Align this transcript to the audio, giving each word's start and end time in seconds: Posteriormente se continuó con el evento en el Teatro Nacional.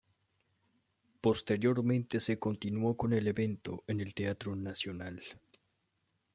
Posteriormente 1.21 2.19
se 2.19 2.39
continuó 2.39 2.97
con 2.97 3.13
el 3.13 3.27
evento 3.27 3.83
en 3.85 4.01
el 4.01 4.15
Teatro 4.15 4.55
Nacional. 4.55 5.21